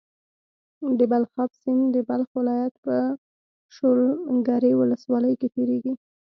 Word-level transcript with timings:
د 0.99 1.01
بلخاب 1.11 1.49
سيند 1.61 1.83
د 1.95 1.97
بلخ 2.09 2.29
ولايت 2.39 2.73
په 2.85 2.95
شولګرې 3.75 4.71
ولسوالۍ 4.79 5.33
کې 5.39 5.47
تيريږي. 5.55 5.93